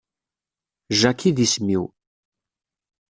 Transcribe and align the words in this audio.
Jack 0.99 1.19
i 1.29 1.31
d 1.35 1.37
isem-iw. 1.45 1.83